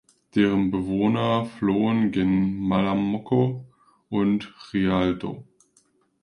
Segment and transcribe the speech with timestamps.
[0.33, 3.67] Deren Bewohner flohen „gen Malamocco
[4.09, 5.45] und Rialto“.